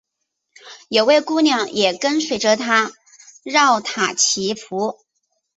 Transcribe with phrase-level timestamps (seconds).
[0.89, 2.89] 有位姑娘也跟随着他
[3.43, 4.97] 饶塔祈福。